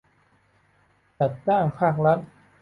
[1.19, 2.19] จัดจ้างภาครัฐ